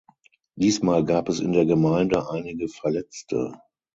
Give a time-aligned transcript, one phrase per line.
[0.55, 3.53] Diesmal gab es in der Gemeinde einige Verletzte.